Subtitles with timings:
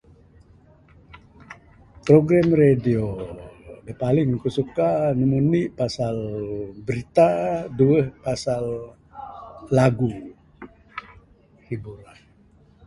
[2.07, 3.05] Program radio
[3.85, 6.15] da paling ku suka ne lumur indi pasal
[6.85, 7.27] berita,
[7.77, 8.63] duweh pasal
[9.77, 10.11] lagu.